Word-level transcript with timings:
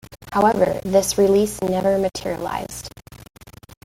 However, 0.33 0.79
this 0.83 1.19
release 1.19 1.61
never 1.61 1.99
materialized. 1.99 2.89